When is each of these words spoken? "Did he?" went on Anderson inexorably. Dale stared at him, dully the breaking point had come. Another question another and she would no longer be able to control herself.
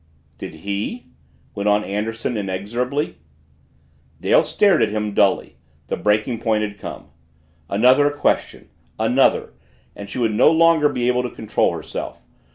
"Did 0.39 0.55
he?" 0.65 1.09
went 1.53 1.69
on 1.69 1.83
Anderson 1.83 2.35
inexorably. 2.35 3.17
Dale 4.19 4.43
stared 4.43 4.81
at 4.81 4.89
him, 4.89 5.13
dully 5.13 5.57
the 5.89 5.95
breaking 5.95 6.39
point 6.39 6.63
had 6.63 6.79
come. 6.79 7.09
Another 7.69 8.09
question 8.09 8.71
another 8.97 9.53
and 9.95 10.09
she 10.09 10.17
would 10.17 10.33
no 10.33 10.51
longer 10.51 10.89
be 10.89 11.07
able 11.07 11.21
to 11.21 11.29
control 11.29 11.71
herself. 11.73 12.23